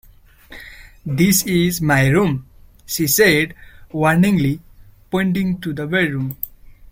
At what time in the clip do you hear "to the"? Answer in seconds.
5.61-5.85